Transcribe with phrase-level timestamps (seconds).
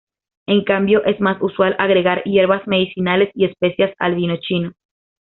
[0.47, 4.71] En cambio es más usual agregar hierbas medicinales y especias al vino chino.